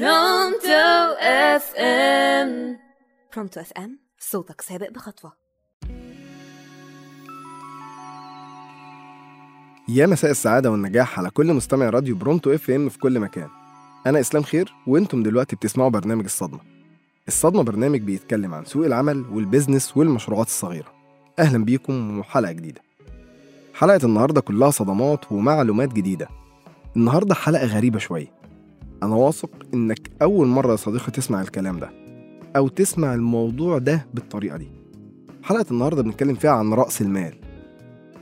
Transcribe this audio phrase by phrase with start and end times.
[0.00, 2.78] برونتو اف ام
[3.34, 5.32] برونتو اف ام صوتك سابق بخطوة
[9.88, 13.48] يا مساء السعادة والنجاح على كل مستمع راديو برونتو اف ام في كل مكان.
[14.06, 16.60] أنا إسلام خير وأنتم دلوقتي بتسمعوا برنامج الصدمة.
[17.28, 20.92] الصدمة برنامج بيتكلم عن سوق العمل وال business والمشروعات الصغيرة.
[21.38, 22.80] أهلا بيكم وحلقة جديدة.
[23.74, 26.28] حلقة النهاردة كلها صدمات ومعلومات جديدة.
[26.96, 28.44] النهاردة حلقة غريبة شوية.
[29.02, 31.90] أنا واثق إنك أول مرة يا صديقي تسمع الكلام ده
[32.56, 34.68] أو تسمع الموضوع ده بالطريقة دي.
[35.42, 37.34] حلقة النهاردة بنتكلم فيها عن رأس المال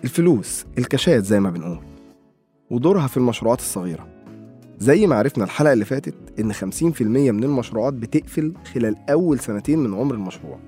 [0.05, 1.78] الفلوس الكاشات زي ما بنقول
[2.70, 4.09] ودورها في المشروعات الصغيرة.
[4.78, 9.95] زي ما عرفنا الحلقة اللي فاتت إن 50% من المشروعات بتقفل خلال أول سنتين من
[9.95, 10.59] عمر المشروع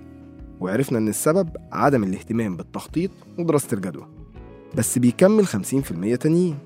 [0.61, 4.07] وعرفنا إن السبب عدم الاهتمام بالتخطيط ودراسة الجدوى.
[4.77, 6.59] بس بيكمل 50% تانيين.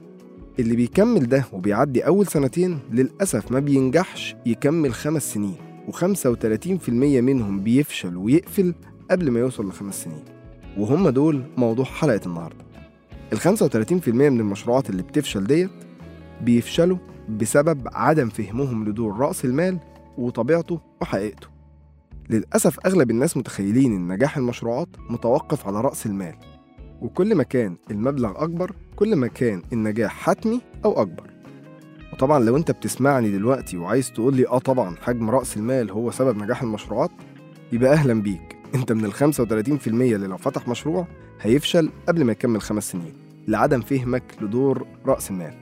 [0.58, 5.56] اللي بيكمل ده وبيعدي أول سنتين للأسف ما بينجحش يكمل خمس سنين
[5.88, 8.74] و35% منهم بيفشل ويقفل
[9.10, 10.24] قبل ما يوصل لخمس سنين
[10.78, 12.64] وهم دول موضوع حلقة النهاردة.
[13.32, 15.70] ال 35% من المشروعات اللي بتفشل ديت
[16.40, 19.78] بيفشلوا بسبب عدم فهمهم لدور رأس المال
[20.18, 21.46] وطبيعته وحقيقته.
[22.30, 26.34] للأسف أغلب الناس متخيلين إن نجاح المشروعات متوقف على رأس المال.
[27.02, 31.30] وكل ما كان المبلغ أكبر كل ما كان النجاح حتمي أو أكبر.
[32.12, 36.42] وطبعا لو أنت بتسمعني دلوقتي وعايز تقول لي آه طبعا حجم رأس المال هو سبب
[36.42, 37.10] نجاح المشروعات
[37.72, 38.56] يبقى أهلا بيك.
[38.74, 41.06] أنت من ال 35% اللي لو فتح مشروع
[41.40, 43.12] هيفشل قبل ما يكمل خمس سنين
[43.48, 45.54] لعدم فهمك لدور رأس المال.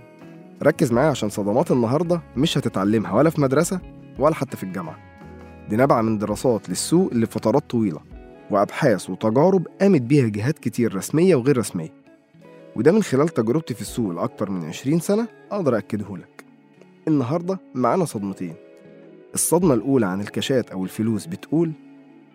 [0.63, 3.81] ركز معايا عشان صدمات النهاردة مش هتتعلمها ولا في مدرسة
[4.19, 4.99] ولا حتى في الجامعة.
[5.69, 8.01] دي نابعة من دراسات للسوق لفترات طويلة.
[8.51, 11.93] وأبحاث وتجارب قامت بيها جهات كتير رسمية وغير رسمية.
[12.77, 16.45] وده من خلال تجربتي في السوق لأكتر من 20 سنة أقدر أكده لك.
[17.09, 18.55] النهاردة معانا صدمتين.
[19.35, 21.73] الصدمة الأولى عن الكاشات أو الفلوس بتقول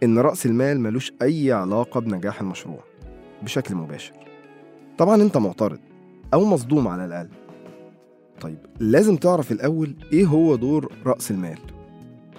[0.04, 2.84] إن رأس المال ملوش أي علاقة بنجاح المشروع
[3.44, 4.14] بشكل مباشر.
[4.98, 5.80] طبعا أنت معترض
[6.33, 7.30] أو مصدوم على الأقل.
[8.42, 11.58] طيب لازم تعرف الأول إيه هو دور رأس المال؟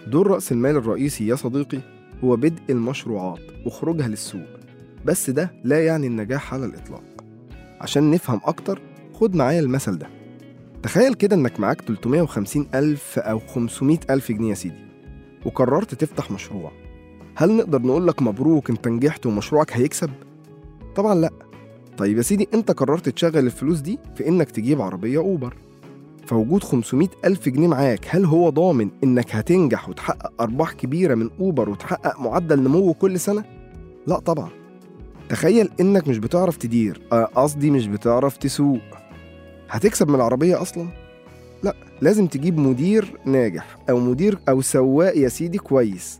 [0.06, 1.78] دور رأس المال الرئيسي يا صديقي
[2.24, 4.46] هو بدء المشروعات وخروجها للسوق
[5.04, 7.02] بس ده لا يعني النجاح على الإطلاق.
[7.80, 8.80] عشان نفهم أكتر
[9.14, 10.06] خد معايا المثل ده.
[10.82, 14.84] تخيل كده إنك معاك 350 ألف أو 500 ألف جنيه يا سيدي
[15.46, 16.72] وقررت تفتح مشروع.
[17.36, 20.10] هل نقدر نقول لك مبروك انت نجحت ومشروعك هيكسب؟
[20.96, 21.30] طبعا لأ.
[21.98, 25.56] طيب يا سيدي أنت قررت تشغل الفلوس دي في إنك تجيب عربية أوبر.
[26.32, 31.68] فوجود 500 ألف جنيه معاك هل هو ضامن إنك هتنجح وتحقق أرباح كبيرة من أوبر
[31.70, 33.44] وتحقق معدل نمو كل سنة؟
[34.06, 34.48] لا طبعا.
[35.28, 38.80] تخيل إنك مش بتعرف تدير آه، قصدي مش بتعرف تسوق.
[39.70, 40.88] هتكسب من العربية أصلا؟
[41.62, 46.18] لا لازم تجيب مدير ناجح أو مدير أو سواق يا سيدي كويس.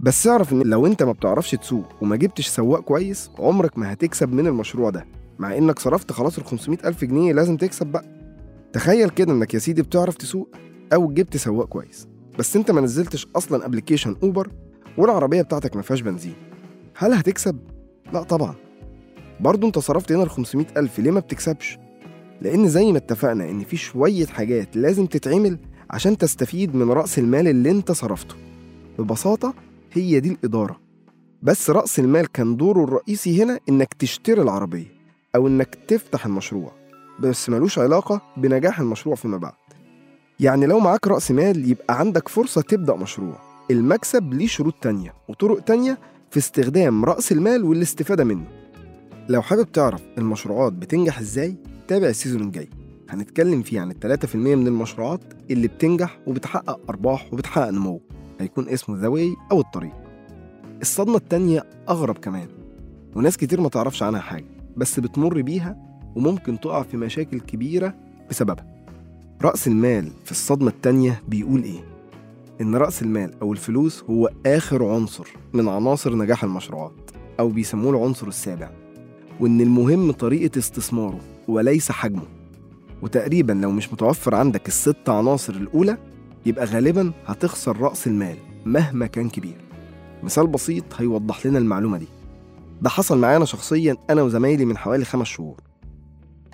[0.00, 4.32] بس اعرف إن لو أنت ما بتعرفش تسوق وما جبتش سواق كويس عمرك ما هتكسب
[4.32, 5.06] من المشروع ده.
[5.38, 8.21] مع إنك صرفت خلاص ال 500 ألف جنيه لازم تكسب بقى.
[8.72, 10.48] تخيل كده إنك يا سيدي بتعرف تسوق
[10.92, 14.50] أو جبت سواق كويس بس أنت ما نزلتش أصلا application اوبر
[14.98, 16.34] والعربيه بتاعتك ما فيهاش بنزين
[16.96, 17.58] هل هتكسب؟
[18.12, 18.54] لا طبعا.
[19.40, 21.78] برضه أنت صرفت هنا ال 500 ألف ليه ما بتكسبش؟
[22.40, 25.58] لأن زي ما اتفقنا إن في شوية حاجات لازم تتعمل
[25.90, 28.34] عشان تستفيد من رأس المال اللي أنت صرفته.
[28.98, 29.54] ببساطة
[29.92, 30.80] هي دي الإدارة.
[31.42, 34.86] بس رأس المال كان دوره الرئيسي هنا إنك تشتري العربية
[35.36, 36.81] أو إنك تفتح المشروع.
[37.22, 39.52] بس ملوش علاقة بنجاح المشروع فيما بعد.
[40.40, 43.38] يعني لو معاك رأس مال يبقى عندك فرصة تبدأ مشروع.
[43.70, 45.98] المكسب ليه شروط تانية وطرق تانية
[46.30, 48.44] في استخدام رأس المال والاستفادة منه.
[49.28, 51.56] لو حابب تعرف المشروعات بتنجح إزاي
[51.88, 52.68] تابع السيزون الجاي.
[53.10, 58.00] هنتكلم فيه عن التلاتة في المية من المشروعات اللي بتنجح وبتحقق أرباح وبتحقق نمو.
[58.40, 59.92] هيكون اسمه ذا واي أو الطريق.
[60.80, 62.48] الصدمة التانية أغرب كمان.
[63.16, 64.46] وناس كتير ما تعرفش عنها حاجة
[64.76, 67.94] بس بتمر بيها وممكن تقع في مشاكل كبيرة
[68.30, 68.66] بسببها.
[69.42, 71.80] رأس المال في الصدمة التانية بيقول إيه؟
[72.60, 77.10] إن رأس المال أو الفلوس هو آخر عنصر من عناصر نجاح المشروعات
[77.40, 78.70] أو بيسموه العنصر السابع
[79.40, 82.22] وإن المهم طريقة استثماره وليس حجمه.
[83.02, 85.98] وتقريبا لو مش متوفر عندك الست عناصر الأولى
[86.46, 88.36] يبقى غالبا هتخسر رأس المال
[88.66, 89.56] مهما كان كبير.
[90.22, 92.08] مثال بسيط هيوضح لنا المعلومة دي.
[92.82, 95.56] ده حصل معانا شخصيا أنا وزمايلي من حوالي خمس شهور.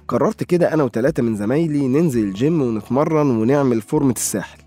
[0.08, 4.58] قررت كده أنا وتلاتة من زمايلي ننزل الجيم ونتمرن ونعمل فورمة الساحل.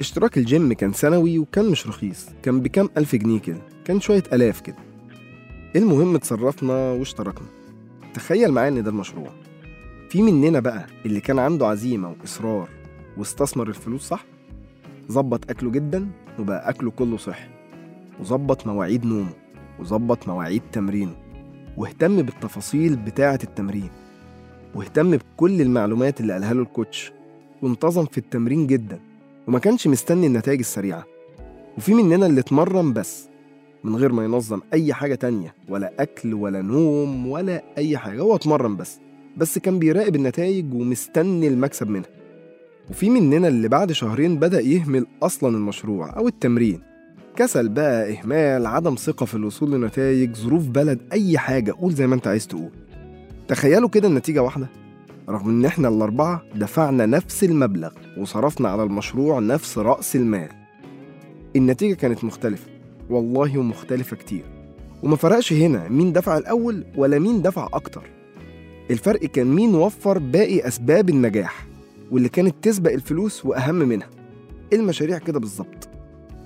[0.00, 4.60] اشتراك الجيم كان سنوي وكان مش رخيص كان بكام ألف جنيه كده كان شوية ألاف
[4.60, 4.76] كده.
[5.76, 7.46] المهم اتصرفنا واشتركنا.
[8.14, 9.30] تخيل معايا إن ده المشروع.
[10.10, 12.68] في مننا بقى اللي كان عنده عزيمة وإصرار
[13.18, 14.24] واستثمر الفلوس صح؟
[15.12, 17.48] ظبط أكله جدا وبقى أكله كله صحي.
[18.20, 19.32] وظبط مواعيد نومه
[19.80, 21.16] وظبط مواعيد تمرينه
[21.76, 23.90] واهتم بالتفاصيل بتاعة التمرين.
[24.74, 27.12] واهتم بكل المعلومات اللي قالها له الكوتش
[27.62, 29.00] وانتظم في التمرين جدا
[29.48, 31.04] وما كانش مستني النتائج السريعة.
[31.78, 33.28] وفي مننا اللي اتمرن بس
[33.84, 38.20] من غير ما ينظم أي حاجة تانية ولا أكل ولا نوم ولا أي حاجة.
[38.20, 38.98] هو اتمرن بس
[39.36, 42.08] بس كان بيراقب النتائج ومستني المكسب منها.
[42.90, 46.80] وفي مننا اللي بعد شهرين بدأ يهمل أصلا المشروع أو التمرين.
[47.36, 51.72] كسل بقى إهمال عدم ثقة في الوصول لنتائج ظروف بلد أي حاجة.
[51.72, 52.70] قول زي ما أنت عايز تقول.
[53.50, 54.68] تخيلوا كده النتيجة واحدة.
[55.28, 60.48] رغم إن إحنا الأربعة دفعنا نفس المبلغ وصرفنا على المشروع نفس رأس المال.
[61.56, 62.66] النتيجة كانت مختلفة.
[63.10, 64.44] والله ومختلفة كتير.
[65.02, 68.02] وما فرقش هنا مين دفع الأول ولا مين دفع أكتر.
[68.90, 71.66] الفرق كان مين وفر باقي أسباب النجاح
[72.10, 74.10] واللي كانت تسبق الفلوس وأهم منها.
[74.72, 75.88] المشاريع كده بالظبط؟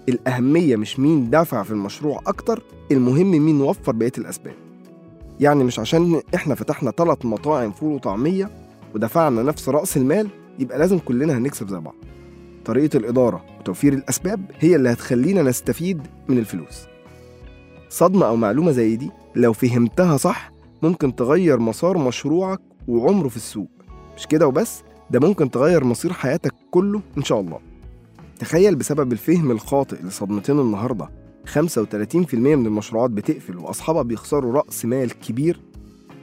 [0.09, 2.63] الأهمية مش مين دفع في المشروع أكتر
[2.93, 4.64] المهم مين وفر بقية الأسباب.
[5.41, 8.51] يعني مش عشان إحنا فتحنا ثلاث مطاعم فول وطعمية
[8.95, 10.29] ودفعنا نفس رأس المال
[10.59, 11.95] يبقى لازم كلنا هنكسب زي بعض.
[12.65, 16.87] طريقة الإدارة وتوفير الأسباب هي اللي هتخلينا نستفيد من الفلوس.
[17.89, 20.51] صدمة أو معلومة زي دي لو فهمتها صح
[20.83, 23.69] ممكن تغير مسار مشروعك وعمره في السوق.
[24.17, 27.59] مش كده وبس؟ ده ممكن تغير مصير حياتك كله إن شاء الله.
[28.39, 31.09] تخيل بسبب الفهم الخاطئ لصدمتين النهاردة.
[31.47, 35.61] 35% من المشروعات بتقفل وأصحابها بيخسروا رأس مال كبير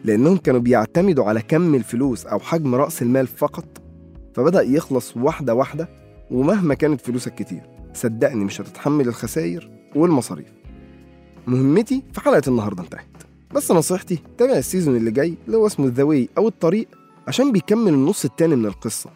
[0.03, 3.65] لأنهم كانوا بيعتمدوا على كم الفلوس أو حجم رأس المال فقط
[4.33, 5.89] فبدأ يخلص واحدة واحدة
[6.31, 7.61] ومهما كانت فلوسك كتير.
[7.93, 10.47] صدقني مش هتتحمل الخسائر والمصاريف.
[11.47, 13.05] مهمتي في حلقة النهاردة انتهت.
[13.55, 16.87] بس نصيحتي تابع ال season اللي جاي اللي هو اسمه way أو الطريق
[17.27, 19.09] عشان بيكمل النص التاني من القصة.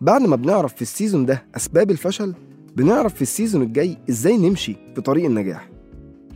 [0.00, 2.34] بعد ما بنعرف في ال season ده أسباب الفشل
[2.76, 5.70] بنعرف في ال season الجاي إزاي نمشي في طريق النجاح.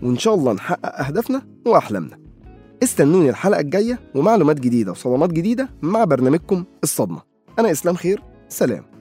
[0.02, 2.18] وإن شاء الله نحقق أهدافنا وأحلامنا.
[2.82, 7.22] استنوني الحلقة الجاية ومعلومات جديدة وصدمات جديدة مع برنامجكم الصدمة.
[7.58, 8.22] أنا إسلام خير.
[8.48, 8.93] سلام.